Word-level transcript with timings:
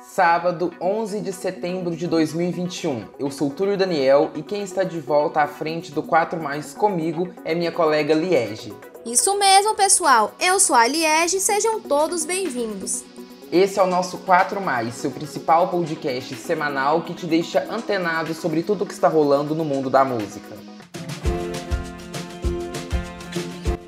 Sábado, 0.00 0.72
11 0.80 1.20
de 1.20 1.32
setembro 1.32 1.94
de 1.94 2.06
2021. 2.06 3.04
Eu 3.18 3.30
sou 3.30 3.50
Túlio 3.50 3.76
Daniel 3.76 4.30
e 4.34 4.42
quem 4.42 4.62
está 4.62 4.82
de 4.82 4.98
volta 4.98 5.42
à 5.42 5.46
frente 5.46 5.92
do 5.92 6.02
4 6.02 6.42
Mais 6.42 6.72
comigo 6.74 7.28
é 7.44 7.54
minha 7.54 7.70
colega 7.70 8.14
Liege. 8.14 8.72
Isso 9.04 9.38
mesmo, 9.38 9.74
pessoal. 9.74 10.32
Eu 10.40 10.58
sou 10.58 10.74
a 10.74 10.86
Liege 10.86 11.36
e 11.36 11.40
sejam 11.40 11.80
todos 11.80 12.24
bem-vindos. 12.24 13.04
Esse 13.50 13.78
é 13.78 13.82
o 13.82 13.86
nosso 13.86 14.18
4 14.18 14.60
Mais, 14.60 14.94
seu 14.94 15.10
principal 15.10 15.68
podcast 15.68 16.34
semanal 16.34 17.02
que 17.02 17.14
te 17.14 17.26
deixa 17.26 17.66
antenado 17.70 18.34
sobre 18.34 18.62
tudo 18.62 18.84
o 18.84 18.86
que 18.86 18.92
está 18.92 19.08
rolando 19.08 19.54
no 19.54 19.64
mundo 19.64 19.88
da 19.88 20.04
música. 20.04 20.67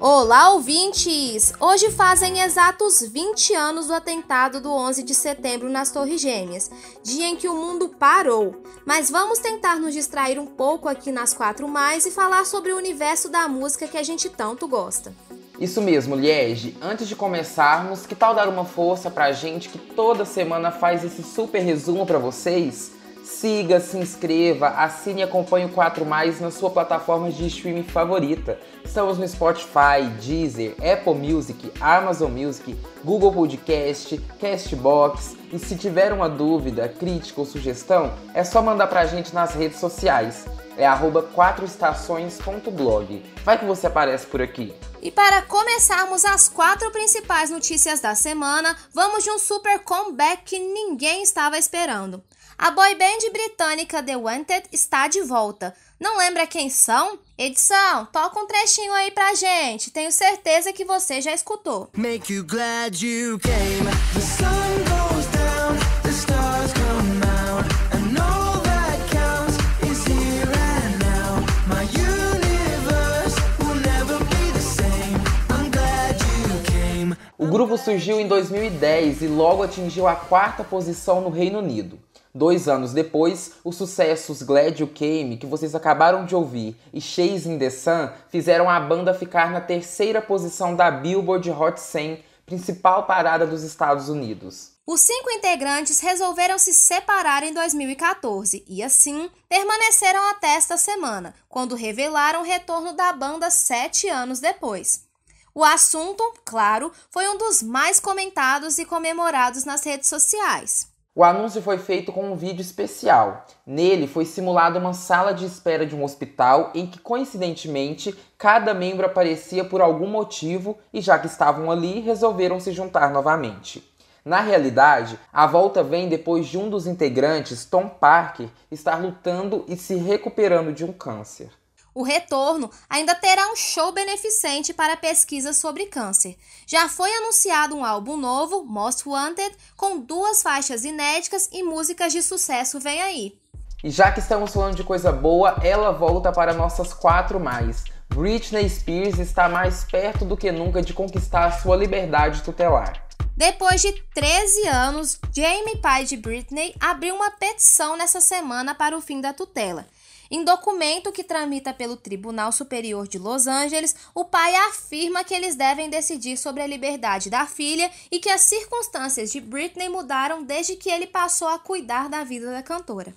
Olá, 0.02 0.52
ouvintes! 0.52 1.52
Hoje 1.60 1.90
fazem 1.90 2.40
exatos 2.40 3.02
20 3.02 3.52
anos 3.52 3.88
do 3.88 3.92
atentado 3.92 4.58
do 4.58 4.72
11 4.72 5.02
de 5.02 5.14
setembro 5.14 5.68
nas 5.68 5.90
Torres 5.90 6.22
Gêmeas, 6.22 6.70
dia 7.02 7.26
em 7.26 7.36
que 7.36 7.46
o 7.46 7.54
mundo 7.54 7.86
parou. 7.98 8.62
Mas 8.86 9.10
vamos 9.10 9.40
tentar 9.40 9.78
nos 9.78 9.92
distrair 9.92 10.38
um 10.38 10.46
pouco 10.46 10.88
aqui 10.88 11.12
nas 11.12 11.34
4 11.34 11.68
Mais 11.68 12.06
e 12.06 12.10
falar 12.10 12.46
sobre 12.46 12.72
o 12.72 12.78
universo 12.78 13.28
da 13.28 13.46
música 13.46 13.86
que 13.86 13.98
a 13.98 14.02
gente 14.02 14.30
tanto 14.30 14.66
gosta. 14.66 15.12
Isso 15.60 15.82
mesmo, 15.82 16.16
Liege. 16.16 16.74
Antes 16.80 17.06
de 17.06 17.14
começarmos, 17.14 18.06
que 18.06 18.14
tal 18.14 18.34
dar 18.34 18.48
uma 18.48 18.64
força 18.64 19.10
pra 19.10 19.32
gente 19.32 19.68
que 19.68 19.78
toda 19.78 20.24
semana 20.24 20.70
faz 20.70 21.04
esse 21.04 21.22
super 21.22 21.60
resumo 21.60 22.06
para 22.06 22.18
vocês? 22.18 22.92
Siga, 23.30 23.80
se 23.80 23.96
inscreva, 23.96 24.68
assine 24.70 25.20
e 25.20 25.22
acompanhe 25.22 25.64
o 25.64 25.70
4 25.70 26.04
Mais 26.04 26.40
na 26.40 26.50
sua 26.50 26.68
plataforma 26.68 27.30
de 27.30 27.46
streaming 27.46 27.84
favorita. 27.84 28.58
Estamos 28.84 29.18
no 29.18 29.26
Spotify, 29.26 30.04
Deezer, 30.20 30.74
Apple 30.78 31.14
Music, 31.14 31.72
Amazon 31.80 32.32
Music, 32.32 32.76
Google 33.04 33.32
Podcast, 33.32 34.18
Castbox. 34.40 35.36
E 35.52 35.60
se 35.60 35.76
tiver 35.76 36.12
uma 36.12 36.28
dúvida, 36.28 36.88
crítica 36.88 37.40
ou 37.40 37.46
sugestão, 37.46 38.12
é 38.34 38.42
só 38.42 38.60
mandar 38.60 38.88
pra 38.88 39.06
gente 39.06 39.32
nas 39.32 39.54
redes 39.54 39.78
sociais. 39.78 40.44
É 40.76 40.84
arroba 40.84 41.22
4estações.blog. 41.22 43.22
Vai 43.44 43.58
que 43.58 43.64
você 43.64 43.86
aparece 43.86 44.26
por 44.26 44.42
aqui. 44.42 44.74
E 45.00 45.10
para 45.10 45.40
começarmos 45.42 46.24
as 46.24 46.48
quatro 46.48 46.90
principais 46.90 47.48
notícias 47.48 48.00
da 48.00 48.14
semana, 48.14 48.76
vamos 48.92 49.22
de 49.22 49.30
um 49.30 49.38
super 49.38 49.78
comeback 49.78 50.42
que 50.44 50.58
ninguém 50.58 51.22
estava 51.22 51.56
esperando. 51.56 52.22
A 52.62 52.70
boy 52.72 52.94
band 52.94 53.32
britânica 53.32 54.02
The 54.02 54.16
Wanted 54.16 54.64
está 54.70 55.08
de 55.08 55.22
volta. 55.22 55.74
Não 55.98 56.18
lembra 56.18 56.46
quem 56.46 56.68
são? 56.68 57.18
Edição, 57.38 58.04
toca 58.12 58.38
um 58.38 58.46
trechinho 58.46 58.92
aí 58.92 59.10
pra 59.10 59.32
gente. 59.32 59.90
Tenho 59.90 60.12
certeza 60.12 60.70
que 60.70 60.84
você 60.84 61.22
já 61.22 61.32
escutou. 61.32 61.88
Make 61.96 62.30
you 62.30 62.44
glad 62.44 63.02
you 63.02 63.38
came. 63.38 63.86
The 64.12 64.20
sun 64.20 64.44
goes 64.84 65.26
down, 65.32 65.78
the 66.02 66.10
stars 66.10 66.70
come 66.74 67.22
out, 67.48 67.64
and 67.96 68.18
all 68.20 68.60
that 68.60 68.98
counts 69.08 69.56
is 69.90 70.04
here 70.04 70.52
and 70.52 70.98
now. 70.98 71.40
My 71.66 71.84
universe 71.98 73.36
will 73.60 73.76
never 73.76 74.18
be 74.18 74.52
the 74.52 74.60
same. 74.60 75.16
I'm 75.48 75.70
glad 75.70 76.20
you 76.20 76.62
came. 76.70 77.16
O 77.38 77.46
grupo 77.46 77.78
surgiu 77.78 78.20
em 78.20 78.28
2010 78.28 79.22
e 79.22 79.28
logo 79.28 79.62
atingiu 79.62 80.06
a 80.06 80.14
quarta 80.14 80.62
posição 80.62 81.22
no 81.22 81.30
Reino 81.30 81.60
Unido. 81.60 81.98
Dois 82.32 82.68
anos 82.68 82.92
depois, 82.92 83.54
os 83.64 83.74
sucessos 83.74 84.42
Glad 84.42 84.78
You 84.78 84.86
Came, 84.86 85.36
que 85.36 85.46
vocês 85.46 85.74
acabaram 85.74 86.24
de 86.24 86.36
ouvir, 86.36 86.76
e 86.92 87.00
Chase 87.00 87.48
in 87.48 87.58
the 87.58 87.70
Sun 87.70 88.08
fizeram 88.28 88.70
a 88.70 88.78
banda 88.78 89.12
ficar 89.12 89.50
na 89.50 89.60
terceira 89.60 90.22
posição 90.22 90.76
da 90.76 90.92
Billboard 90.92 91.50
Hot 91.50 91.80
100, 91.80 92.24
principal 92.46 93.04
parada 93.04 93.44
dos 93.44 93.64
Estados 93.64 94.08
Unidos. 94.08 94.72
Os 94.86 95.00
cinco 95.00 95.30
integrantes 95.30 96.00
resolveram 96.00 96.58
se 96.58 96.72
separar 96.72 97.42
em 97.42 97.52
2014 97.52 98.64
e, 98.68 98.82
assim, 98.82 99.30
permaneceram 99.48 100.30
até 100.30 100.54
esta 100.54 100.76
semana, 100.76 101.34
quando 101.48 101.74
revelaram 101.74 102.40
o 102.40 102.44
retorno 102.44 102.92
da 102.92 103.12
banda 103.12 103.50
sete 103.50 104.08
anos 104.08 104.38
depois. 104.38 105.04
O 105.52 105.64
assunto, 105.64 106.22
claro, 106.44 106.92
foi 107.10 107.28
um 107.28 107.36
dos 107.36 107.60
mais 107.62 107.98
comentados 107.98 108.78
e 108.78 108.84
comemorados 108.84 109.64
nas 109.64 109.84
redes 109.84 110.08
sociais. 110.08 110.89
O 111.12 111.24
anúncio 111.24 111.60
foi 111.60 111.76
feito 111.76 112.12
com 112.12 112.30
um 112.30 112.36
vídeo 112.36 112.60
especial. 112.60 113.44
Nele 113.66 114.06
foi 114.06 114.24
simulada 114.24 114.78
uma 114.78 114.92
sala 114.92 115.34
de 115.34 115.44
espera 115.44 115.84
de 115.84 115.96
um 115.96 116.04
hospital 116.04 116.70
em 116.72 116.86
que, 116.86 117.00
coincidentemente, 117.00 118.16
cada 118.38 118.72
membro 118.72 119.04
aparecia 119.04 119.64
por 119.64 119.80
algum 119.80 120.06
motivo 120.06 120.78
e, 120.92 121.00
já 121.00 121.18
que 121.18 121.26
estavam 121.26 121.68
ali, 121.68 121.98
resolveram 121.98 122.60
se 122.60 122.70
juntar 122.70 123.10
novamente. 123.10 123.82
Na 124.24 124.40
realidade, 124.40 125.18
a 125.32 125.48
volta 125.48 125.82
vem 125.82 126.08
depois 126.08 126.46
de 126.46 126.56
um 126.56 126.70
dos 126.70 126.86
integrantes, 126.86 127.64
Tom 127.64 127.88
Parker, 127.88 128.48
estar 128.70 129.02
lutando 129.02 129.64
e 129.66 129.76
se 129.76 129.96
recuperando 129.96 130.72
de 130.72 130.84
um 130.84 130.92
câncer. 130.92 131.50
O 131.94 132.02
retorno 132.02 132.70
ainda 132.88 133.14
terá 133.14 133.50
um 133.50 133.56
show 133.56 133.92
beneficente 133.92 134.72
para 134.72 134.96
pesquisas 134.96 135.56
sobre 135.56 135.86
câncer. 135.86 136.36
Já 136.66 136.88
foi 136.88 137.12
anunciado 137.14 137.76
um 137.76 137.84
álbum 137.84 138.16
novo, 138.16 138.64
Most 138.64 139.08
Wanted, 139.08 139.54
com 139.76 139.98
duas 139.98 140.42
faixas 140.42 140.84
inéditas 140.84 141.48
e 141.52 141.62
músicas 141.62 142.12
de 142.12 142.22
sucesso 142.22 142.78
vem 142.78 143.02
aí. 143.02 143.40
E 143.82 143.90
já 143.90 144.12
que 144.12 144.20
estamos 144.20 144.52
falando 144.52 144.76
de 144.76 144.84
coisa 144.84 145.10
boa, 145.10 145.56
ela 145.62 145.90
volta 145.90 146.30
para 146.30 146.52
nossas 146.52 146.92
quatro 146.92 147.40
mais. 147.40 147.84
Britney 148.08 148.68
Spears 148.68 149.18
está 149.18 149.48
mais 149.48 149.84
perto 149.84 150.24
do 150.24 150.36
que 150.36 150.52
nunca 150.52 150.82
de 150.82 150.92
conquistar 150.92 151.60
sua 151.60 151.76
liberdade 151.76 152.42
tutelar. 152.42 153.06
Depois 153.36 153.80
de 153.80 153.92
13 154.14 154.68
anos, 154.68 155.18
Jamie, 155.34 155.78
pai 155.80 156.04
de 156.04 156.16
Britney, 156.16 156.74
abriu 156.78 157.14
uma 157.14 157.30
petição 157.30 157.96
nessa 157.96 158.20
semana 158.20 158.74
para 158.74 158.94
o 158.94 159.00
fim 159.00 159.18
da 159.18 159.32
tutela. 159.32 159.86
Em 160.32 160.44
documento 160.44 161.10
que 161.10 161.24
tramita 161.24 161.74
pelo 161.74 161.96
Tribunal 161.96 162.52
Superior 162.52 163.08
de 163.08 163.18
Los 163.18 163.48
Angeles, 163.48 163.96
o 164.14 164.24
pai 164.24 164.54
afirma 164.68 165.24
que 165.24 165.34
eles 165.34 165.56
devem 165.56 165.90
decidir 165.90 166.36
sobre 166.36 166.62
a 166.62 166.68
liberdade 166.68 167.28
da 167.28 167.46
filha 167.46 167.90
e 168.12 168.20
que 168.20 168.30
as 168.30 168.42
circunstâncias 168.42 169.32
de 169.32 169.40
Britney 169.40 169.88
mudaram 169.88 170.44
desde 170.44 170.76
que 170.76 170.88
ele 170.88 171.08
passou 171.08 171.48
a 171.48 171.58
cuidar 171.58 172.08
da 172.08 172.22
vida 172.22 172.52
da 172.52 172.62
cantora. 172.62 173.12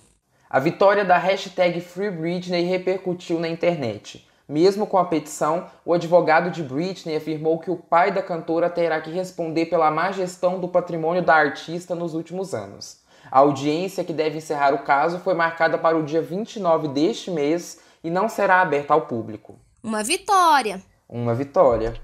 A 0.50 0.58
vitória 0.58 1.04
da 1.04 1.16
hashtag 1.16 1.80
Free 1.80 2.10
Britney 2.10 2.64
repercutiu 2.64 3.38
na 3.38 3.46
internet. 3.46 4.26
Mesmo 4.48 4.84
com 4.84 4.98
a 4.98 5.04
petição, 5.04 5.70
o 5.84 5.94
advogado 5.94 6.50
de 6.50 6.64
Britney 6.64 7.14
afirmou 7.14 7.60
que 7.60 7.70
o 7.70 7.76
pai 7.76 8.10
da 8.10 8.24
cantora 8.24 8.68
terá 8.68 9.00
que 9.00 9.12
responder 9.12 9.66
pela 9.66 9.88
má 9.88 10.10
gestão 10.10 10.58
do 10.58 10.66
patrimônio 10.66 11.22
da 11.22 11.36
artista 11.36 11.94
nos 11.94 12.12
últimos 12.12 12.54
anos. 12.54 13.03
A 13.30 13.40
audiência 13.40 14.04
que 14.04 14.12
deve 14.12 14.38
encerrar 14.38 14.74
o 14.74 14.84
caso 14.84 15.18
foi 15.18 15.34
marcada 15.34 15.78
para 15.78 15.96
o 15.96 16.02
dia 16.02 16.22
29 16.22 16.88
deste 16.88 17.30
mês 17.30 17.80
e 18.02 18.10
não 18.10 18.28
será 18.28 18.60
aberta 18.60 18.94
ao 18.94 19.02
público. 19.02 19.58
Uma 19.82 20.02
vitória! 20.02 20.82
Uma 21.08 21.34
vitória. 21.34 21.94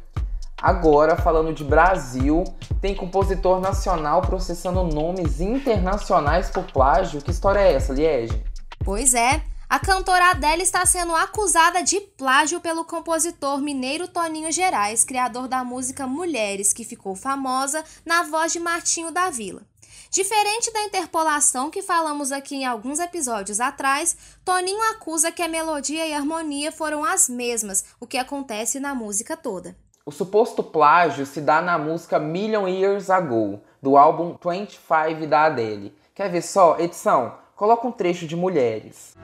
Agora, 0.61 1.17
falando 1.17 1.55
de 1.55 1.65
Brasil, 1.65 2.45
tem 2.83 2.95
compositor 2.95 3.61
nacional 3.61 4.21
processando 4.21 4.85
nomes 4.85 5.41
internacionais 5.41 6.51
por 6.51 6.65
plágio. 6.65 7.23
Que 7.23 7.31
história 7.31 7.61
é 7.61 7.73
essa, 7.73 7.95
Liege? 7.95 8.43
Pois 8.85 9.15
é. 9.15 9.43
A 9.71 9.79
cantora 9.79 10.31
Adele 10.31 10.63
está 10.63 10.85
sendo 10.85 11.15
acusada 11.15 11.83
de 11.83 12.01
plágio 12.01 12.61
pelo 12.61 12.85
compositor 12.85 13.61
mineiro 13.61 14.09
Toninho 14.09 14.51
Gerais, 14.51 15.05
criador 15.05 15.47
da 15.47 15.63
música 15.63 16.09
Mulheres, 16.09 16.73
que 16.73 16.85
ficou 16.85 17.15
famosa 17.15 17.85
na 18.05 18.25
voz 18.25 18.53
de 18.53 18.59
Martinho 18.59 19.13
da 19.13 19.31
Vila. 19.31 19.63
Diferente 20.11 20.73
da 20.73 20.83
interpolação 20.83 21.71
que 21.71 21.83
falamos 21.83 22.33
aqui 22.33 22.57
em 22.57 22.67
alguns 22.67 22.99
episódios 22.99 23.61
atrás, 23.61 24.17
Toninho 24.45 24.83
acusa 24.91 25.31
que 25.31 25.41
a 25.41 25.47
melodia 25.47 26.05
e 26.05 26.13
a 26.13 26.17
harmonia 26.17 26.73
foram 26.73 27.05
as 27.05 27.29
mesmas, 27.29 27.85
o 28.01 28.09
que 28.09 28.19
acontece 28.19 28.81
na 28.81 28.93
música 28.93 29.37
toda. 29.37 29.77
O 30.05 30.11
suposto 30.11 30.65
plágio 30.65 31.25
se 31.25 31.41
dá 31.41 31.63
na 31.63 31.79
música 31.79 32.19
Million 32.19 32.67
Years 32.67 33.09
Ago, 33.09 33.61
do 33.81 33.97
álbum 33.97 34.37
25 34.45 35.29
da 35.29 35.45
Adele. 35.45 35.95
Quer 36.13 36.29
ver 36.29 36.43
só? 36.43 36.77
Edição, 36.81 37.39
coloca 37.55 37.87
um 37.87 37.93
trecho 37.93 38.27
de 38.27 38.35
Mulheres. 38.35 39.15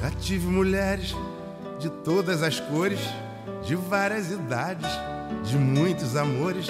Já 0.00 0.10
tive 0.10 0.48
mulheres 0.48 1.14
de 1.78 1.88
todas 1.88 2.42
as 2.42 2.58
cores, 2.58 2.98
de 3.64 3.76
várias 3.76 4.32
idades, 4.32 4.90
de 5.44 5.56
muitos 5.56 6.16
amores 6.16 6.66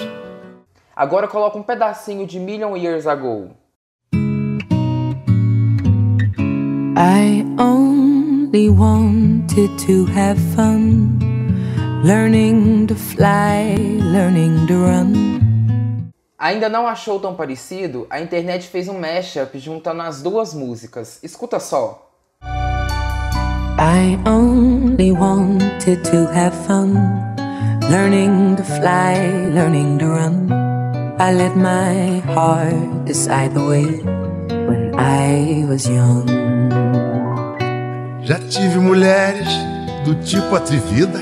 Agora 0.97 1.27
coloca 1.27 1.59
um 1.59 1.61
pedacinho 1.61 2.25
de 2.25 2.39
Million 2.39 2.75
Years 2.75 3.05
Ago. 3.05 3.51
I 6.97 7.45
only 7.59 8.67
wanted 8.67 9.77
to 9.85 10.05
have 10.05 10.39
fun, 10.55 11.19
learning 12.03 12.87
to 12.87 12.95
fly, 12.95 13.75
learning 14.11 14.65
to 14.65 14.73
run. 14.73 15.13
Ainda 16.39 16.67
não 16.67 16.87
achou 16.87 17.19
tão 17.19 17.35
parecido? 17.35 18.07
A 18.09 18.19
internet 18.19 18.67
fez 18.67 18.87
um 18.87 18.99
mashup 18.99 19.59
juntando 19.59 20.01
as 20.01 20.23
duas 20.23 20.55
músicas. 20.55 21.19
Escuta 21.21 21.59
só. 21.59 22.09
I 23.77 24.17
only 24.27 25.11
wanted 25.11 26.03
to 26.09 26.25
have 26.33 26.55
fun, 26.65 26.95
learning 27.91 28.55
to 28.55 28.63
fly, 28.63 29.51
learning 29.53 29.99
to 29.99 30.07
run. 30.07 30.56
I 31.19 31.33
let 31.33 31.57
my 31.57 32.19
heart 32.31 33.05
decide 33.05 33.55
the 33.55 33.65
way 33.65 34.03
when 34.67 34.93
I 34.93 35.65
was 35.67 35.87
young. 35.87 36.27
Já 38.23 38.37
tive 38.47 38.77
mulheres 38.77 39.47
do 40.05 40.13
tipo 40.23 40.55
atrevida, 40.55 41.19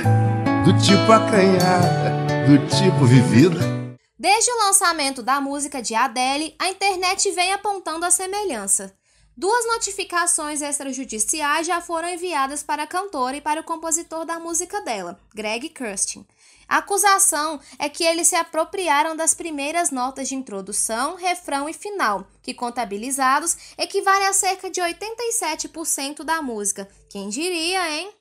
do 0.65 0.77
tipo 0.81 1.09
acanhada, 1.09 2.11
do 2.45 2.67
tipo 2.67 3.05
vivida. 3.05 3.57
Desde 4.19 4.51
o 4.51 4.57
lançamento 4.65 5.23
da 5.23 5.39
música 5.39 5.81
de 5.81 5.95
Adele, 5.95 6.53
a 6.59 6.67
internet 6.67 7.31
vem 7.31 7.53
apontando 7.53 8.05
a 8.05 8.11
semelhança. 8.11 8.93
Duas 9.37 9.65
notificações 9.65 10.61
extrajudiciais 10.61 11.65
já 11.65 11.79
foram 11.79 12.09
enviadas 12.09 12.61
para 12.61 12.83
a 12.83 12.87
cantora 12.87 13.37
e 13.37 13.41
para 13.41 13.61
o 13.61 13.63
compositor 13.63 14.25
da 14.25 14.41
música 14.41 14.81
dela, 14.81 15.17
Greg 15.33 15.69
Kurstin. 15.69 16.25
A 16.67 16.77
acusação 16.77 17.59
é 17.77 17.87
que 17.87 18.03
eles 18.03 18.27
se 18.27 18.35
apropriaram 18.35 19.15
das 19.15 19.33
primeiras 19.33 19.91
notas 19.91 20.27
de 20.27 20.35
introdução, 20.35 21.15
refrão 21.15 21.69
e 21.69 21.73
final, 21.73 22.25
que 22.41 22.53
contabilizados 22.53 23.55
equivalem 23.77 24.27
a 24.27 24.33
cerca 24.33 24.69
de 24.69 24.81
87% 24.81 26.23
da 26.23 26.41
música. 26.41 26.87
Quem 27.09 27.29
diria, 27.29 27.91
hein? 27.91 28.11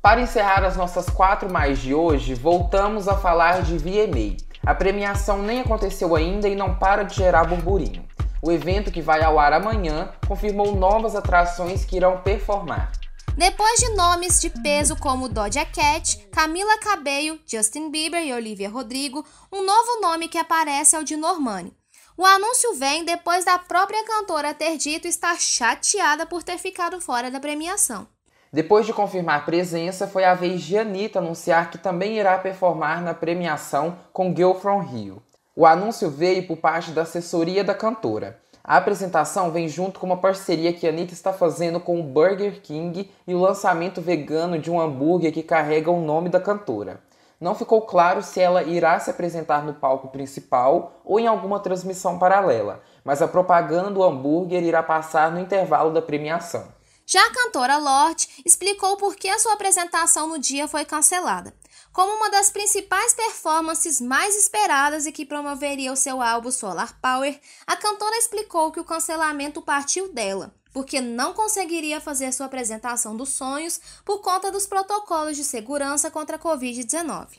Para 0.00 0.20
encerrar 0.20 0.64
as 0.64 0.76
nossas 0.76 1.06
quatro 1.10 1.52
mais 1.52 1.80
de 1.80 1.92
hoje, 1.92 2.34
voltamos 2.34 3.08
a 3.08 3.18
falar 3.18 3.62
de 3.62 3.76
VMA. 3.76 4.36
A 4.64 4.74
premiação 4.74 5.42
nem 5.42 5.60
aconteceu 5.60 6.14
ainda 6.14 6.48
e 6.48 6.54
não 6.54 6.76
para 6.76 7.02
de 7.02 7.16
gerar 7.16 7.44
burburinho. 7.44 8.06
O 8.40 8.52
evento, 8.52 8.92
que 8.92 9.02
vai 9.02 9.24
ao 9.24 9.38
ar 9.40 9.52
amanhã, 9.52 10.12
confirmou 10.28 10.76
novas 10.76 11.16
atrações 11.16 11.84
que 11.84 11.96
irão 11.96 12.20
performar. 12.20 12.92
Depois 13.38 13.78
de 13.78 13.90
nomes 13.90 14.40
de 14.40 14.50
peso 14.50 14.96
como 14.96 15.28
Doja 15.28 15.64
Cat, 15.64 16.26
Camila 16.32 16.76
Cabello, 16.78 17.38
Justin 17.46 17.88
Bieber 17.88 18.20
e 18.20 18.32
Olivia 18.32 18.68
Rodrigo, 18.68 19.24
um 19.52 19.64
novo 19.64 20.00
nome 20.00 20.26
que 20.26 20.36
aparece 20.36 20.96
é 20.96 20.98
o 20.98 21.04
de 21.04 21.16
Normani. 21.16 21.72
O 22.16 22.26
anúncio 22.26 22.74
vem 22.74 23.04
depois 23.04 23.44
da 23.44 23.56
própria 23.56 24.04
cantora 24.04 24.52
ter 24.52 24.76
dito 24.76 25.06
estar 25.06 25.38
chateada 25.38 26.26
por 26.26 26.42
ter 26.42 26.58
ficado 26.58 27.00
fora 27.00 27.30
da 27.30 27.38
premiação. 27.38 28.08
Depois 28.52 28.84
de 28.84 28.92
confirmar 28.92 29.44
presença, 29.44 30.08
foi 30.08 30.24
a 30.24 30.34
vez 30.34 30.60
de 30.62 30.76
Anitta 30.76 31.20
anunciar 31.20 31.70
que 31.70 31.78
também 31.78 32.18
irá 32.18 32.36
performar 32.38 33.00
na 33.00 33.14
premiação 33.14 34.00
com 34.12 34.34
Girl 34.34 34.54
From 34.54 34.80
Rio. 34.80 35.22
O 35.54 35.64
anúncio 35.64 36.10
veio 36.10 36.44
por 36.44 36.56
parte 36.56 36.90
da 36.90 37.02
assessoria 37.02 37.62
da 37.62 37.72
cantora. 37.72 38.40
A 38.68 38.76
apresentação 38.76 39.50
vem 39.50 39.66
junto 39.66 39.98
com 39.98 40.04
uma 40.04 40.18
parceria 40.18 40.74
que 40.74 40.86
a 40.86 40.90
Anitta 40.90 41.14
está 41.14 41.32
fazendo 41.32 41.80
com 41.80 41.98
o 41.98 42.02
Burger 42.02 42.60
King 42.60 43.10
e 43.26 43.34
o 43.34 43.40
lançamento 43.40 44.02
vegano 44.02 44.58
de 44.58 44.70
um 44.70 44.78
hambúrguer 44.78 45.32
que 45.32 45.42
carrega 45.42 45.90
o 45.90 46.02
nome 46.02 46.28
da 46.28 46.38
cantora. 46.38 47.02
Não 47.40 47.54
ficou 47.54 47.80
claro 47.80 48.22
se 48.22 48.40
ela 48.40 48.62
irá 48.62 49.00
se 49.00 49.08
apresentar 49.08 49.64
no 49.64 49.72
palco 49.72 50.08
principal 50.08 51.00
ou 51.02 51.18
em 51.18 51.26
alguma 51.26 51.60
transmissão 51.60 52.18
paralela, 52.18 52.82
mas 53.02 53.22
a 53.22 53.26
propaganda 53.26 53.90
do 53.90 54.02
hambúrguer 54.02 54.62
irá 54.62 54.82
passar 54.82 55.32
no 55.32 55.40
intervalo 55.40 55.90
da 55.90 56.02
premiação. 56.02 56.68
Já 57.06 57.26
a 57.26 57.32
cantora 57.32 57.78
Lorde 57.78 58.28
explicou 58.44 58.98
por 58.98 59.16
que 59.16 59.30
a 59.30 59.38
sua 59.38 59.54
apresentação 59.54 60.28
no 60.28 60.38
dia 60.38 60.68
foi 60.68 60.84
cancelada. 60.84 61.54
Como 61.98 62.14
uma 62.14 62.30
das 62.30 62.48
principais 62.48 63.12
performances 63.12 64.00
mais 64.00 64.36
esperadas 64.36 65.04
e 65.04 65.10
que 65.10 65.26
promoveria 65.26 65.92
o 65.92 65.96
seu 65.96 66.22
álbum 66.22 66.48
Solar 66.48 66.96
Power, 67.02 67.36
a 67.66 67.74
cantora 67.74 68.14
explicou 68.16 68.70
que 68.70 68.78
o 68.78 68.84
cancelamento 68.84 69.60
partiu 69.60 70.14
dela, 70.14 70.52
porque 70.72 71.00
não 71.00 71.32
conseguiria 71.32 72.00
fazer 72.00 72.30
sua 72.30 72.46
apresentação 72.46 73.16
dos 73.16 73.30
sonhos 73.30 73.80
por 74.04 74.20
conta 74.20 74.52
dos 74.52 74.64
protocolos 74.64 75.36
de 75.36 75.42
segurança 75.42 76.08
contra 76.08 76.36
a 76.36 76.38
Covid-19. 76.38 77.30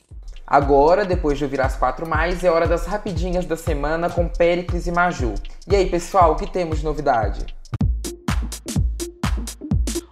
Agora, 0.45 1.05
depois 1.05 1.37
de 1.37 1.45
ouvir 1.45 1.61
as 1.61 1.77
quatro 1.77 2.05
mais, 2.05 2.43
é 2.43 2.51
hora 2.51 2.67
das 2.67 2.85
rapidinhas 2.85 3.45
da 3.45 3.55
semana 3.55 4.09
com 4.09 4.27
Péricles 4.27 4.87
e 4.87 4.91
Maju. 4.91 5.35
E 5.71 5.73
aí, 5.73 5.89
pessoal, 5.89 6.33
o 6.33 6.35
que 6.35 6.51
temos 6.51 6.79
de 6.79 6.83
novidade? 6.83 7.45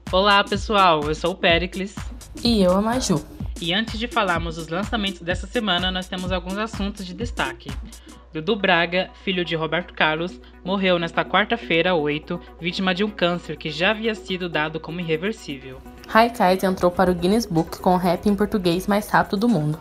Olá, 0.10 0.42
pessoal, 0.42 1.04
eu 1.04 1.16
sou 1.16 1.34
o 1.34 1.36
Péricles. 1.36 1.94
E 2.42 2.64
eu, 2.64 2.72
a 2.72 2.82
Maju. 2.82 3.37
E 3.60 3.74
antes 3.74 4.00
de 4.00 4.08
falarmos 4.08 4.56
dos 4.56 4.68
lançamentos 4.68 5.22
dessa 5.22 5.48
semana, 5.48 5.92
nós 5.92 6.08
temos 6.08 6.32
alguns 6.32 6.58
assuntos 6.58 7.06
de 7.06 7.14
destaque. 7.14 7.72
Dudu 8.32 8.56
Braga, 8.56 9.10
filho 9.24 9.44
de 9.44 9.56
Roberto 9.56 9.94
Carlos, 9.96 10.40
morreu 10.64 11.00
nesta 11.00 11.26
quarta-feira, 11.26 11.96
8, 11.96 12.40
vítima 12.62 12.94
de 12.94 13.04
um 13.04 13.10
câncer 13.10 13.58
que 13.58 13.72
já 13.72 13.92
havia 13.92 14.14
sido 14.14 14.48
dado 14.48 14.80
como 14.80 15.00
irreversível. 15.00 15.80
Haikais 16.14 16.64
entrou 16.64 16.92
para 16.92 17.12
o 17.12 17.16
Guinness 17.16 17.46
Book 17.48 17.80
com 17.80 17.96
o 17.96 17.98
rap 17.98 18.28
em 18.28 18.36
português 18.36 18.86
mais 18.86 19.10
rápido 19.10 19.38
do 19.38 19.50
mundo. 19.50 19.80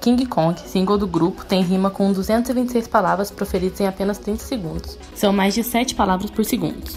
King 0.00 0.24
Kong, 0.26 0.58
single 0.60 0.96
do 0.96 1.06
grupo, 1.06 1.44
tem 1.44 1.62
rima 1.62 1.90
com 1.90 2.12
226 2.12 2.88
palavras 2.88 3.30
proferidas 3.30 3.80
em 3.80 3.86
apenas 3.86 4.16
30 4.18 4.42
segundos. 4.42 4.98
São 5.14 5.32
mais 5.32 5.54
de 5.54 5.62
7 5.62 5.94
palavras 5.94 6.30
por 6.30 6.44
segundo. 6.44 6.90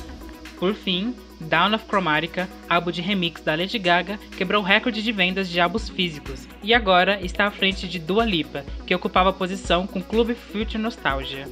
Por 0.58 0.74
fim, 0.76 1.16
Down 1.42 1.76
of 1.76 1.86
Chromatica, 1.88 2.48
álbum 2.70 2.92
de 2.92 3.02
remix 3.02 3.42
da 3.42 3.56
Lady 3.56 3.78
Gaga, 3.78 4.20
quebrou 4.38 4.62
o 4.62 4.66
recorde 4.66 5.04
de 5.04 5.12
vendas 5.12 5.50
de 5.50 5.60
álbuns 5.60 5.90
físicos 5.90 6.48
e 6.64 6.74
agora 6.74 7.20
está 7.22 7.48
à 7.48 7.52
frente 7.52 7.88
de 7.88 8.00
Dua 8.00 8.26
Lipa, 8.26 8.64
que 8.86 8.96
ocupava 8.96 9.30
a 9.30 9.34
posição 9.34 9.86
com 9.88 10.02
Clube 10.02 10.36
Future 10.36 10.78
Nostalgia. 10.78 11.48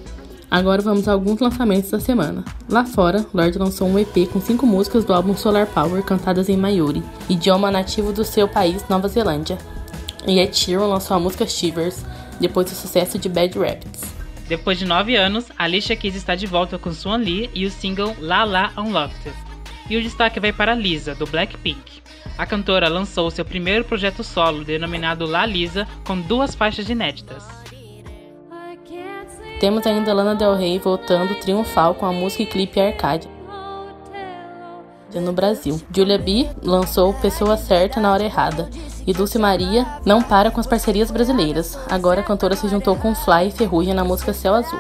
Agora 0.51 0.81
vamos 0.81 1.07
a 1.07 1.11
alguns 1.11 1.39
lançamentos 1.39 1.91
da 1.91 1.99
semana. 1.99 2.43
Lá 2.67 2.83
fora, 2.83 3.25
Lorde 3.33 3.59
lançou 3.59 3.87
um 3.87 3.99
EP 3.99 4.27
com 4.31 4.41
cinco 4.41 4.65
músicas 4.65 5.05
do 5.05 5.13
álbum 5.13 5.35
Solar 5.35 5.67
Power 5.67 6.01
cantadas 6.03 6.49
em 6.49 6.57
Maori, 6.57 7.03
idioma 7.29 7.69
nativo 7.69 8.11
do 8.11 8.23
seu 8.23 8.47
país, 8.47 8.87
Nova 8.89 9.07
Zelândia. 9.07 9.57
E 10.27 10.39
Ed 10.39 10.55
Sheeran 10.57 10.87
lançou 10.87 11.15
a 11.15 11.19
música 11.19 11.45
Shivers, 11.45 12.03
depois 12.39 12.65
do 12.67 12.75
sucesso 12.75 13.19
de 13.19 13.29
Bad 13.29 13.57
Rabbits. 13.59 14.01
Depois 14.47 14.79
de 14.79 14.85
nove 14.85 15.15
anos, 15.15 15.45
Alicia 15.55 15.95
Keys 15.95 16.15
está 16.15 16.33
de 16.33 16.47
volta 16.47 16.79
com 16.79 16.91
Swan 16.91 17.17
Lee 17.17 17.51
e 17.53 17.67
o 17.67 17.71
single 17.71 18.15
La 18.19 18.43
La 18.43 18.71
Unlocked. 18.75 19.48
E 19.89 19.97
o 19.97 20.01
destaque 20.01 20.39
vai 20.39 20.53
para 20.53 20.75
Lisa, 20.75 21.15
do 21.15 21.25
Blackpink. 21.25 22.01
A 22.37 22.45
cantora 22.45 22.87
lançou 22.87 23.31
seu 23.31 23.43
primeiro 23.43 23.83
projeto 23.83 24.23
solo, 24.23 24.63
denominado 24.63 25.25
La 25.25 25.45
Lisa, 25.45 25.87
com 26.05 26.19
duas 26.19 26.53
faixas 26.53 26.89
inéditas. 26.89 27.43
Temos 29.59 29.85
ainda 29.85 30.13
Lana 30.13 30.35
Del 30.35 30.55
Rey 30.55 30.79
voltando 30.79 31.35
triunfal 31.35 31.95
com 31.95 32.05
a 32.05 32.13
música 32.13 32.43
e 32.43 32.45
clipe 32.45 32.79
Arcade 32.79 33.27
no 35.15 35.33
Brasil. 35.33 35.81
Julia 35.91 36.19
B 36.19 36.47
lançou 36.61 37.13
Pessoa 37.15 37.57
Certa 37.57 37.99
na 37.99 38.11
Hora 38.11 38.23
Errada. 38.23 38.69
E 39.07 39.13
Dulce 39.13 39.39
Maria 39.39 39.87
não 40.05 40.21
para 40.21 40.51
com 40.51 40.59
as 40.59 40.67
parcerias 40.67 41.09
brasileiras. 41.09 41.79
Agora 41.89 42.21
a 42.21 42.23
cantora 42.23 42.55
se 42.55 42.67
juntou 42.67 42.95
com 42.95 43.15
Fly 43.15 43.47
e 43.47 43.51
Ferrugem 43.51 43.93
na 43.93 44.03
música 44.03 44.33
Céu 44.33 44.53
Azul. 44.53 44.79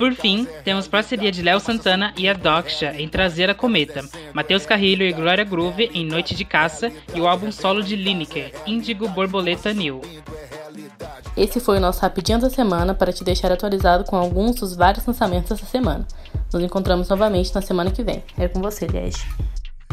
Por 0.00 0.14
fim, 0.14 0.48
temos 0.64 0.88
parceria 0.88 1.30
de 1.30 1.42
Léo 1.42 1.60
Santana 1.60 2.14
e 2.16 2.26
a 2.26 2.32
Doksha 2.32 2.94
em 2.98 3.06
Trazer 3.06 3.50
a 3.50 3.54
Cometa, 3.54 4.02
Matheus 4.32 4.64
Carrilho 4.64 5.04
e 5.04 5.12
Glória 5.12 5.44
Groove 5.44 5.90
em 5.92 6.06
Noite 6.06 6.34
de 6.34 6.42
Caça 6.42 6.90
e 7.14 7.20
o 7.20 7.28
álbum 7.28 7.52
solo 7.52 7.82
de 7.82 7.96
Lineker, 7.96 8.50
Índigo 8.66 9.06
Borboleta 9.10 9.74
New. 9.74 10.00
Esse 11.36 11.60
foi 11.60 11.76
o 11.76 11.80
nosso 11.80 12.00
Rapidinho 12.00 12.40
da 12.40 12.48
Semana 12.48 12.94
para 12.94 13.12
te 13.12 13.22
deixar 13.22 13.52
atualizado 13.52 14.04
com 14.04 14.16
alguns 14.16 14.56
dos 14.56 14.74
vários 14.74 15.04
lançamentos 15.04 15.50
dessa 15.50 15.66
semana. 15.66 16.08
Nos 16.50 16.62
encontramos 16.62 17.10
novamente 17.10 17.54
na 17.54 17.60
semana 17.60 17.90
que 17.90 18.02
vem. 18.02 18.24
É 18.38 18.48
com 18.48 18.62
você, 18.62 18.86
Liege. 18.86 19.22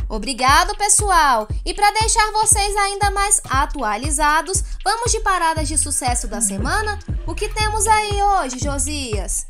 Obrigado, 0.07 0.73
pessoal! 0.77 1.49
E 1.65 1.73
para 1.73 1.91
deixar 1.91 2.31
vocês 2.31 2.73
ainda 2.77 3.11
mais 3.11 3.41
atualizados, 3.49 4.63
vamos 4.85 5.11
de 5.11 5.19
paradas 5.19 5.67
de 5.67 5.77
sucesso 5.77 6.29
da 6.29 6.39
semana? 6.39 6.97
O 7.25 7.35
que 7.35 7.49
temos 7.49 7.85
aí 7.85 8.23
hoje, 8.23 8.57
Josias? 8.57 9.47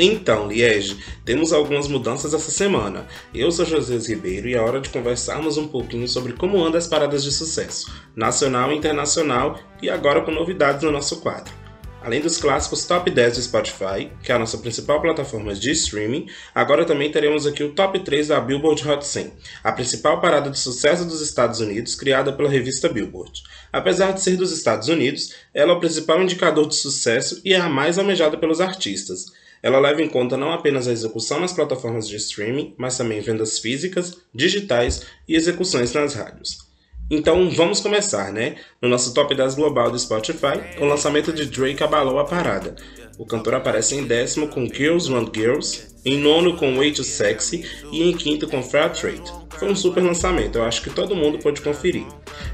Então, 0.00 0.46
Liege, 0.46 0.96
temos 1.24 1.52
algumas 1.52 1.88
mudanças 1.88 2.32
essa 2.32 2.52
semana. 2.52 3.04
Eu 3.34 3.50
sou 3.50 3.66
José 3.66 3.96
Ribeiro 3.96 4.48
e 4.48 4.54
é 4.54 4.60
hora 4.60 4.80
de 4.80 4.90
conversarmos 4.90 5.56
um 5.56 5.66
pouquinho 5.66 6.06
sobre 6.06 6.34
como 6.34 6.64
andam 6.64 6.78
as 6.78 6.86
paradas 6.86 7.24
de 7.24 7.32
sucesso, 7.32 7.92
nacional 8.14 8.70
e 8.70 8.76
internacional, 8.76 9.58
e 9.82 9.90
agora 9.90 10.20
com 10.20 10.30
novidades 10.30 10.84
no 10.84 10.92
nosso 10.92 11.20
quadro. 11.20 11.52
Além 12.00 12.20
dos 12.20 12.36
clássicos 12.36 12.86
Top 12.86 13.10
10 13.10 13.36
do 13.36 13.42
Spotify, 13.42 14.08
que 14.22 14.30
é 14.30 14.36
a 14.36 14.38
nossa 14.38 14.58
principal 14.58 15.02
plataforma 15.02 15.52
de 15.52 15.72
streaming, 15.72 16.28
agora 16.54 16.84
também 16.84 17.10
teremos 17.10 17.44
aqui 17.44 17.64
o 17.64 17.72
Top 17.72 17.98
3 17.98 18.28
da 18.28 18.40
Billboard 18.40 18.88
Hot 18.88 19.04
100, 19.04 19.32
a 19.64 19.72
principal 19.72 20.20
parada 20.20 20.48
de 20.48 20.60
sucesso 20.60 21.04
dos 21.04 21.20
Estados 21.20 21.58
Unidos 21.58 21.96
criada 21.96 22.32
pela 22.32 22.48
revista 22.48 22.88
Billboard. 22.88 23.42
Apesar 23.72 24.12
de 24.12 24.22
ser 24.22 24.36
dos 24.36 24.52
Estados 24.52 24.86
Unidos, 24.86 25.34
ela 25.52 25.72
é 25.72 25.74
o 25.74 25.80
principal 25.80 26.22
indicador 26.22 26.68
de 26.68 26.76
sucesso 26.76 27.40
e 27.44 27.52
é 27.52 27.58
a 27.58 27.68
mais 27.68 27.98
almejada 27.98 28.38
pelos 28.38 28.60
artistas. 28.60 29.26
Ela 29.62 29.78
leva 29.78 30.02
em 30.02 30.08
conta 30.08 30.36
não 30.36 30.52
apenas 30.52 30.86
a 30.86 30.92
execução 30.92 31.40
nas 31.40 31.52
plataformas 31.52 32.08
de 32.08 32.16
streaming, 32.16 32.74
mas 32.76 32.96
também 32.96 33.20
vendas 33.20 33.58
físicas, 33.58 34.18
digitais 34.34 35.02
e 35.26 35.34
execuções 35.34 35.92
nas 35.92 36.14
rádios. 36.14 36.68
Então 37.10 37.48
vamos 37.50 37.80
começar, 37.80 38.30
né? 38.32 38.56
No 38.82 38.88
nosso 38.88 39.14
top 39.14 39.34
10 39.34 39.54
global 39.54 39.90
do 39.90 39.98
Spotify, 39.98 40.60
o 40.78 40.84
lançamento 40.84 41.32
de 41.32 41.46
Drake 41.46 41.82
abalou 41.82 42.18
a 42.18 42.24
parada. 42.24 42.76
O 43.18 43.24
cantor 43.24 43.54
aparece 43.54 43.96
em 43.96 44.04
décimo 44.04 44.48
com 44.48 44.66
Girls 44.66 45.10
Want 45.10 45.34
Girls, 45.34 45.88
em 46.04 46.18
nono 46.18 46.56
com 46.56 46.76
Way 46.76 46.92
Too 46.92 47.04
Sexy 47.04 47.64
e 47.90 48.02
em 48.02 48.12
quinto 48.12 48.46
com 48.46 48.62
Fair 48.62 48.92
Trade. 48.92 49.32
Foi 49.58 49.70
um 49.70 49.74
super 49.74 50.02
lançamento, 50.02 50.56
eu 50.56 50.64
acho 50.64 50.82
que 50.82 50.90
todo 50.90 51.16
mundo 51.16 51.38
pode 51.38 51.62
conferir. 51.62 52.06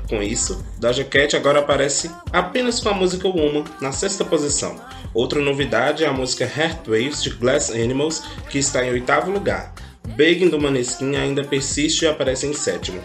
Com 0.08 0.23
isso, 0.23 0.64
Doja 0.78 1.04
Cat 1.04 1.37
agora 1.37 1.58
aparece 1.58 2.11
apenas 2.32 2.80
com 2.80 2.88
a 2.88 2.94
música 2.94 3.28
Woman 3.28 3.64
na 3.80 3.90
sexta 3.90 4.25
posição. 4.25 4.80
Outra 5.14 5.40
novidade 5.40 6.02
é 6.02 6.09
a 6.09 6.12
música 6.12 6.44
Heartwaves 6.44 7.23
de 7.23 7.30
Glass 7.30 7.71
Animals, 7.71 8.21
que 8.50 8.59
está 8.59 8.85
em 8.85 8.90
oitavo 8.90 9.30
lugar. 9.30 9.73
Begging 10.16 10.49
do 10.49 10.61
Maneskin 10.61 11.14
ainda 11.14 11.44
persiste 11.44 12.04
e 12.04 12.09
aparece 12.09 12.47
em 12.47 12.52
sétimo. 12.52 13.00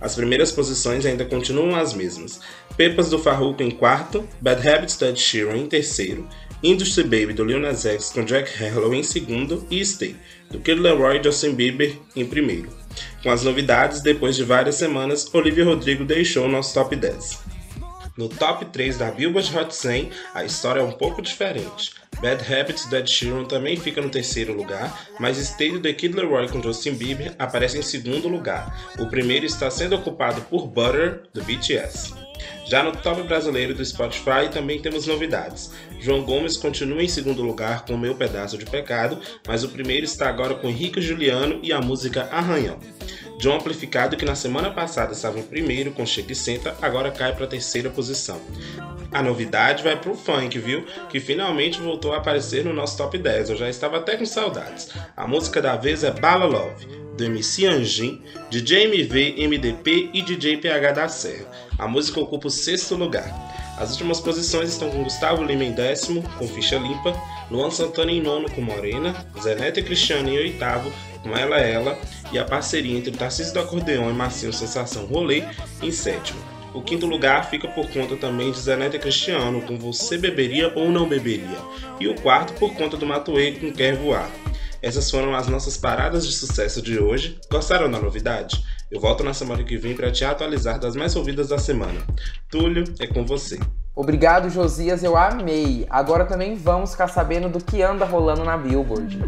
As 0.00 0.16
primeiras 0.16 0.50
posições 0.50 1.06
ainda 1.06 1.24
continuam 1.24 1.76
as 1.76 1.94
mesmas. 1.94 2.40
Pepas 2.76 3.08
do 3.08 3.18
Farruko 3.20 3.62
em 3.62 3.70
quarto, 3.70 4.28
Bad 4.40 4.68
Habits 4.68 4.96
do 4.96 5.06
Ed 5.06 5.20
Sheeran 5.20 5.56
em 5.56 5.66
terceiro, 5.68 6.28
Industry 6.60 7.04
Baby 7.04 7.32
do 7.32 7.44
Lil 7.44 7.60
Nas 7.60 7.86
X 7.86 8.10
com 8.10 8.24
Jack 8.24 8.50
Harlow 8.62 8.92
em 8.92 9.04
segundo 9.04 9.64
e 9.70 9.84
Stay, 9.84 10.16
do 10.50 10.58
Kid 10.58 10.80
Leroy 10.80 11.18
e 11.18 11.22
Justin 11.22 11.54
Bieber 11.54 11.96
em 12.16 12.26
primeiro. 12.26 12.68
Com 13.22 13.30
as 13.30 13.44
novidades, 13.44 14.00
depois 14.00 14.34
de 14.34 14.42
várias 14.42 14.74
semanas, 14.74 15.32
Olivia 15.32 15.64
Rodrigo 15.64 16.04
deixou 16.04 16.48
nosso 16.48 16.74
top 16.74 16.96
10. 16.96 17.51
No 18.16 18.28
top 18.28 18.66
3 18.66 18.98
da 18.98 19.10
Billboard 19.10 19.56
Hot 19.56 19.74
100, 19.74 20.10
a 20.34 20.44
história 20.44 20.80
é 20.80 20.84
um 20.84 20.92
pouco 20.92 21.22
diferente. 21.22 21.92
Bad 22.20 22.42
Habits 22.52 22.86
do 22.86 22.96
Ed 22.96 23.10
Sheeran 23.10 23.44
também 23.44 23.74
fica 23.76 24.02
no 24.02 24.10
terceiro 24.10 24.52
lugar, 24.52 25.08
mas 25.18 25.38
Stay 25.38 25.72
do 25.72 25.80
The 25.80 25.94
Kid 25.94 26.14
Leroy 26.14 26.46
com 26.48 26.62
Justin 26.62 26.92
Bieber 26.92 27.34
aparece 27.38 27.78
em 27.78 27.82
segundo 27.82 28.28
lugar. 28.28 28.92
O 28.98 29.06
primeiro 29.06 29.46
está 29.46 29.70
sendo 29.70 29.96
ocupado 29.96 30.42
por 30.42 30.66
Butter, 30.66 31.22
do 31.32 31.42
BTS. 31.42 32.12
Já 32.66 32.82
no 32.82 32.92
top 32.92 33.22
brasileiro 33.22 33.74
do 33.74 33.84
Spotify 33.84 34.48
também 34.52 34.80
temos 34.80 35.06
novidades. 35.06 35.72
João 35.98 36.22
Gomes 36.22 36.56
continua 36.56 37.02
em 37.02 37.08
segundo 37.08 37.42
lugar 37.42 37.84
com 37.84 37.96
Meu 37.96 38.14
Pedaço 38.14 38.58
de 38.58 38.66
Pecado, 38.66 39.18
mas 39.46 39.64
o 39.64 39.68
primeiro 39.68 40.04
está 40.04 40.28
agora 40.28 40.54
com 40.54 40.68
Henrique 40.68 41.00
Juliano 41.00 41.60
e 41.62 41.72
a 41.72 41.80
música 41.80 42.28
Arranhão. 42.30 42.78
John 43.38 43.56
Amplificado, 43.56 44.16
que 44.16 44.24
na 44.24 44.34
semana 44.34 44.70
passada 44.70 45.12
estava 45.12 45.38
em 45.38 45.42
primeiro 45.42 45.92
com 45.92 46.06
Chega 46.06 46.34
Senta, 46.34 46.76
agora 46.80 47.10
cai 47.10 47.34
para 47.34 47.44
a 47.44 47.48
terceira 47.48 47.90
posição. 47.90 48.40
A 49.10 49.22
novidade 49.22 49.82
vai 49.82 49.98
pro 50.00 50.14
funk, 50.14 50.58
viu? 50.58 50.86
Que 51.10 51.20
finalmente 51.20 51.80
voltou 51.80 52.14
a 52.14 52.16
aparecer 52.16 52.64
no 52.64 52.72
nosso 52.72 52.96
top 52.96 53.18
10. 53.18 53.50
Eu 53.50 53.56
já 53.56 53.68
estava 53.68 53.98
até 53.98 54.16
com 54.16 54.24
saudades. 54.24 54.88
A 55.16 55.26
música 55.26 55.60
da 55.60 55.76
vez 55.76 56.02
é 56.02 56.10
Bala 56.10 56.46
Love, 56.46 56.86
do 57.16 57.24
MC 57.24 57.66
Anjin, 57.66 58.20
DJ 58.50 58.84
MV, 58.84 59.46
MDP 59.46 60.10
e 60.12 60.22
DJ 60.22 60.56
PH 60.58 60.92
da 60.92 61.08
Serra. 61.08 61.50
A 61.78 61.86
música 61.86 62.20
ocupa 62.20 62.48
o 62.48 62.50
sexto 62.50 62.94
lugar. 62.94 63.52
As 63.78 63.90
últimas 63.92 64.20
posições 64.20 64.70
estão 64.70 64.90
com 64.90 65.02
Gustavo 65.02 65.42
Lima 65.42 65.64
em 65.64 65.72
décimo, 65.72 66.22
com 66.38 66.46
ficha 66.46 66.76
limpa, 66.76 67.14
Luan 67.50 67.70
Santana 67.70 68.12
em 68.12 68.22
nono 68.22 68.50
com 68.50 68.60
Morena, 68.60 69.14
Zé 69.40 69.54
Neto 69.54 69.80
e 69.80 69.82
Cristiano 69.82 70.28
em 70.28 70.38
oitavo, 70.38 70.92
com 71.22 71.36
Ela 71.36 71.58
Ela, 71.58 71.98
e 72.32 72.38
a 72.38 72.44
parceria 72.44 72.96
entre 72.96 73.10
Tarcísio 73.12 73.52
do 73.54 73.60
Acordeão 73.60 74.10
e 74.10 74.12
Marcinho 74.12 74.52
Sensação 74.52 75.06
Rolê 75.06 75.42
em 75.82 75.90
sétimo. 75.90 76.40
O 76.74 76.80
quinto 76.80 77.06
lugar 77.06 77.50
fica 77.50 77.68
por 77.68 77.90
conta 77.90 78.16
também 78.16 78.50
de 78.50 78.58
Zaneta 78.58 78.98
Cristiano 78.98 79.60
com 79.62 79.76
Você 79.76 80.16
Beberia 80.16 80.72
ou 80.74 80.90
Não 80.90 81.06
Beberia. 81.06 81.58
E 82.00 82.08
o 82.08 82.14
quarto 82.14 82.54
por 82.54 82.74
conta 82.74 82.96
do 82.96 83.04
Matuê 83.04 83.52
com 83.52 83.70
Quer 83.70 83.96
Voar. 83.96 84.30
Essas 84.82 85.08
foram 85.08 85.32
as 85.34 85.46
nossas 85.46 85.76
paradas 85.76 86.26
de 86.26 86.32
sucesso 86.32 86.82
de 86.82 86.98
hoje. 86.98 87.38
Gostaram 87.48 87.88
da 87.88 88.00
novidade? 88.00 88.64
Eu 88.90 89.00
volto 89.00 89.22
na 89.22 89.32
semana 89.32 89.62
que 89.62 89.76
vem 89.76 89.94
para 89.94 90.10
te 90.10 90.24
atualizar 90.24 90.78
das 90.80 90.96
mais 90.96 91.14
ouvidas 91.14 91.48
da 91.48 91.58
semana. 91.58 92.00
Túlio, 92.50 92.84
é 92.98 93.06
com 93.06 93.24
você. 93.24 93.60
Obrigado, 93.94 94.50
Josias, 94.50 95.04
eu 95.04 95.16
amei. 95.16 95.86
Agora 95.88 96.24
também 96.24 96.56
vamos 96.56 96.90
ficar 96.90 97.08
sabendo 97.08 97.48
do 97.48 97.62
que 97.62 97.80
anda 97.80 98.04
rolando 98.04 98.42
na 98.42 98.56
Billboard. 98.56 99.20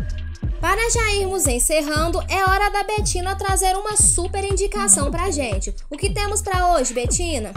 Para 0.61 0.91
já 0.91 1.13
irmos 1.13 1.47
encerrando, 1.47 2.19
é 2.29 2.43
hora 2.51 2.71
da 2.71 2.83
Betina 2.83 3.37
trazer 3.37 3.77
uma 3.77 3.97
super 3.97 4.43
indicação 4.45 5.11
pra 5.11 5.31
gente. 5.31 5.75
O 5.91 5.97
que 5.97 6.11
temos 6.11 6.43
para 6.43 6.75
hoje, 6.75 6.95
Betina? 6.95 7.53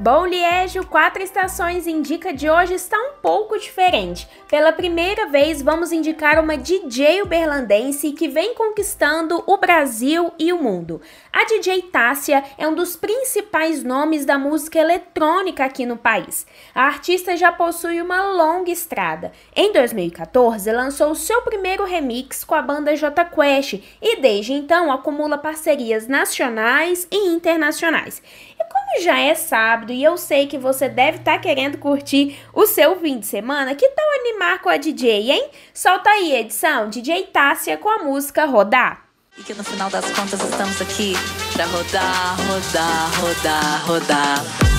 Bom 0.00 0.24
Liege, 0.24 0.80
Quatro 0.86 1.22
Estações 1.22 1.86
indica 1.86 2.32
de 2.32 2.48
hoje 2.48 2.72
está 2.72 2.96
um 2.96 3.20
pouco 3.20 3.58
diferente. 3.58 4.26
Pela 4.48 4.72
primeira 4.72 5.26
vez, 5.26 5.60
vamos 5.60 5.92
indicar 5.92 6.42
uma 6.42 6.56
DJ 6.56 7.20
uberlandense 7.20 8.12
que 8.12 8.26
vem 8.26 8.54
conquistando 8.54 9.44
o 9.46 9.58
Brasil 9.58 10.32
e 10.38 10.54
o 10.54 10.62
mundo. 10.62 11.02
A 11.30 11.44
DJ 11.44 11.82
Tássia 11.82 12.42
é 12.56 12.66
um 12.66 12.74
dos 12.74 12.96
principais 12.96 13.84
nomes 13.84 14.24
da 14.24 14.38
música 14.38 14.78
eletrônica 14.78 15.62
aqui 15.62 15.84
no 15.84 15.98
país. 15.98 16.46
A 16.74 16.84
artista 16.84 17.36
já 17.36 17.52
possui 17.52 18.00
uma 18.00 18.22
longa 18.22 18.70
estrada. 18.70 19.32
Em 19.54 19.70
2014, 19.70 20.72
lançou 20.72 21.14
seu 21.14 21.42
primeiro 21.42 21.84
remix 21.84 22.42
com 22.42 22.54
a 22.54 22.62
banda 22.62 22.96
J 22.96 23.22
Quest 23.26 23.74
e 24.00 24.18
desde 24.22 24.54
então 24.54 24.90
acumula 24.90 25.36
parcerias 25.36 26.08
nacionais 26.08 27.06
e 27.10 27.28
internacionais. 27.28 28.22
E 28.58 28.64
como 28.90 29.02
já 29.02 29.18
é 29.18 29.34
sábado 29.34 29.92
e 29.92 30.02
eu 30.02 30.16
sei 30.16 30.46
que 30.46 30.58
você 30.58 30.88
deve 30.88 31.18
estar 31.18 31.34
tá 31.34 31.38
querendo 31.38 31.78
curtir 31.78 32.38
o 32.52 32.66
seu 32.66 32.98
fim 32.98 33.18
de 33.18 33.26
semana, 33.26 33.74
que 33.74 33.88
tal 33.88 34.06
animar 34.20 34.60
com 34.60 34.68
a 34.68 34.76
DJ, 34.76 35.30
hein? 35.30 35.48
Solta 35.72 36.10
aí, 36.10 36.34
edição, 36.34 36.88
DJ 36.88 37.28
Tássia 37.32 37.76
com 37.76 37.88
a 37.88 38.02
música 38.02 38.44
Rodar. 38.44 39.04
E 39.38 39.42
que 39.42 39.54
no 39.54 39.62
final 39.62 39.88
das 39.88 40.04
contas 40.10 40.40
estamos 40.42 40.80
aqui 40.82 41.14
pra 41.52 41.64
rodar, 41.66 42.36
rodar, 42.48 43.20
rodar, 43.20 43.86
rodar. 43.86 44.70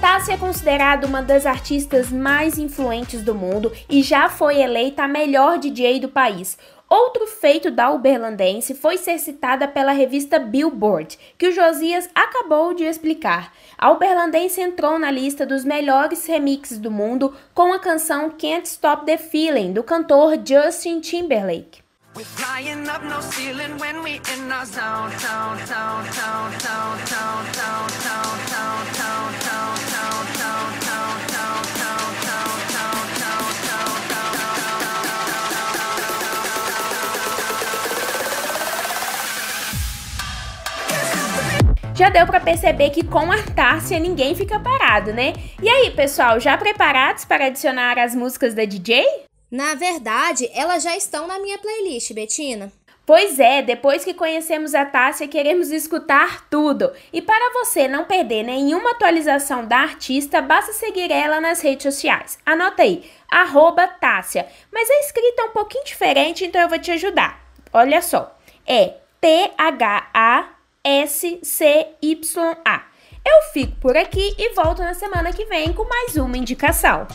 Tássia 0.00 0.34
é 0.34 0.36
considerada 0.36 1.06
uma 1.06 1.22
das 1.22 1.46
artistas 1.46 2.10
mais 2.10 2.58
influentes 2.58 3.22
do 3.22 3.34
mundo 3.34 3.72
e 3.88 4.02
já 4.02 4.28
foi 4.28 4.60
eleita 4.60 5.04
a 5.04 5.08
melhor 5.08 5.58
DJ 5.58 6.00
do 6.00 6.08
país. 6.08 6.58
Outro 6.90 7.24
feito 7.28 7.70
da 7.70 7.88
uberlandense 7.88 8.74
foi 8.74 8.98
ser 8.98 9.16
citada 9.20 9.68
pela 9.68 9.92
revista 9.92 10.40
Billboard, 10.40 11.16
que 11.38 11.46
o 11.46 11.52
Josias 11.52 12.10
acabou 12.12 12.74
de 12.74 12.82
explicar. 12.82 13.52
A 13.78 13.92
uberlandense 13.92 14.60
entrou 14.60 14.98
na 14.98 15.08
lista 15.08 15.46
dos 15.46 15.64
melhores 15.64 16.26
remixes 16.26 16.78
do 16.78 16.90
mundo 16.90 17.32
com 17.54 17.72
a 17.72 17.78
canção 17.78 18.28
Can't 18.30 18.66
Stop 18.66 19.06
the 19.06 19.16
Feeling, 19.16 19.72
do 19.72 19.84
cantor 19.84 20.36
Justin 20.44 20.98
Timberlake. 20.98 21.80
We're 22.16 22.24
Já 42.00 42.08
deu 42.08 42.26
para 42.26 42.40
perceber 42.40 42.88
que 42.88 43.04
com 43.04 43.30
a 43.30 43.42
Tárcia 43.54 43.98
ninguém 43.98 44.34
fica 44.34 44.58
parado, 44.58 45.12
né? 45.12 45.34
E 45.62 45.68
aí, 45.68 45.90
pessoal, 45.90 46.40
já 46.40 46.56
preparados 46.56 47.26
para 47.26 47.44
adicionar 47.44 47.98
as 47.98 48.14
músicas 48.14 48.54
da 48.54 48.64
DJ? 48.64 49.04
Na 49.50 49.74
verdade, 49.74 50.50
elas 50.54 50.82
já 50.82 50.96
estão 50.96 51.26
na 51.26 51.38
minha 51.38 51.58
playlist, 51.58 52.14
Betina. 52.14 52.72
Pois 53.04 53.38
é, 53.38 53.60
depois 53.60 54.02
que 54.02 54.14
conhecemos 54.14 54.74
a 54.74 54.86
Tássia, 54.86 55.28
queremos 55.28 55.70
escutar 55.70 56.48
tudo. 56.48 56.90
E 57.12 57.20
para 57.20 57.52
você 57.52 57.86
não 57.86 58.06
perder 58.06 58.44
nenhuma 58.44 58.92
atualização 58.92 59.66
da 59.66 59.80
artista, 59.80 60.40
basta 60.40 60.72
seguir 60.72 61.12
ela 61.12 61.38
nas 61.38 61.60
redes 61.60 61.82
sociais. 61.82 62.38
Anota 62.46 62.82
aí, 62.82 63.04
arroba 63.30 63.86
Tássia. 63.86 64.46
Mas 64.72 64.88
a 64.88 65.00
escrita 65.00 65.42
é 65.42 65.44
um 65.44 65.50
pouquinho 65.50 65.84
diferente, 65.84 66.46
então 66.46 66.62
eu 66.62 66.68
vou 66.70 66.78
te 66.78 66.92
ajudar. 66.92 67.44
Olha 67.74 68.00
só, 68.00 68.34
é 68.66 68.94
T-H-A-S-C-Y-A. 70.82 72.82
Eu 73.24 73.42
fico 73.52 73.76
por 73.80 73.96
aqui 73.96 74.34
e 74.38 74.52
volto 74.54 74.82
na 74.82 74.94
semana 74.94 75.32
que 75.32 75.44
vem 75.44 75.72
com 75.72 75.84
mais 75.84 76.16
uma 76.16 76.38
indicação. 76.38 77.06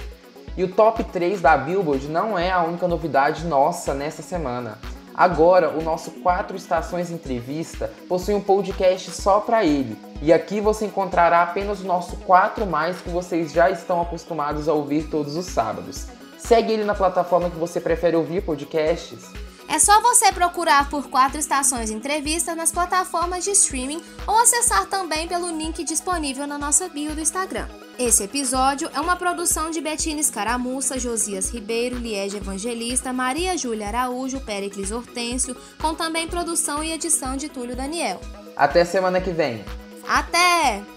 E 0.57 0.65
o 0.65 0.69
top 0.69 1.05
3 1.05 1.41
da 1.41 1.57
Billboard 1.57 2.09
não 2.09 2.39
é 2.39 2.51
a 2.51 2.63
única 2.63 2.89
novidade 2.89 3.45
nossa 3.45 3.93
nessa 3.93 4.23
semana. 4.23 4.79
Agora, 5.15 5.71
o 5.71 5.83
nosso 5.83 6.11
4 6.11 6.57
Estações 6.57 7.11
Entrevista 7.11 7.91
possui 8.09 8.35
um 8.35 8.41
podcast 8.41 9.11
só 9.11 9.41
para 9.41 9.65
ele. 9.65 9.97
E 10.21 10.33
aqui 10.33 10.61
você 10.61 10.87
encontrará 10.87 11.43
apenas 11.43 11.81
o 11.81 11.87
nosso 11.87 12.17
4 12.19 12.67
mais 12.67 13.01
que 13.01 13.09
vocês 13.09 13.53
já 13.53 13.71
estão 13.71 14.01
acostumados 14.01 14.69
a 14.69 14.73
ouvir 14.73 15.09
todos 15.11 15.37
os 15.37 15.47
sábados. 15.47 16.07
Segue 16.39 16.73
ele 16.73 16.85
na 16.85 16.95
plataforma 16.95 17.51
que 17.51 17.57
você 17.57 17.81
prefere 17.81 18.15
ouvir 18.15 18.43
podcasts. 18.43 19.31
É 19.69 19.79
só 19.79 20.01
você 20.01 20.33
procurar 20.33 20.89
por 20.89 21.09
Quatro 21.09 21.39
Estações 21.39 21.91
Entrevista 21.91 22.55
nas 22.55 22.71
plataformas 22.71 23.45
de 23.45 23.51
streaming 23.51 24.01
ou 24.27 24.39
acessar 24.39 24.87
também 24.87 25.27
pelo 25.27 25.51
link 25.51 25.83
disponível 25.83 26.47
na 26.47 26.57
nossa 26.57 26.89
bio 26.89 27.15
do 27.15 27.21
Instagram. 27.21 27.67
Esse 27.99 28.25
episódio 28.25 28.89
é 28.95 29.01
uma 29.01 29.17
produção 29.17 29.71
de 29.71 29.81
Betina 29.81 30.21
Escaramuça, 30.21 30.99
Josias 30.99 31.51
Ribeiro, 31.51 31.99
Liege 31.99 32.37
Evangelista, 32.37 33.13
Maria 33.13 33.57
Júlia 33.57 33.89
Araújo, 33.89 34.41
Pericles 34.41 34.93
Hortêncio, 34.93 35.57
com 35.81 35.95
também 35.95 36.29
produção 36.29 36.85
e 36.85 36.93
edição 36.93 37.37
de 37.37 37.49
Túlio 37.49 37.75
Daniel. 37.75 38.21
Até 38.57 38.85
semana 38.85 39.21
que 39.21 39.31
vem. 39.31 39.65
Até! 40.07 40.96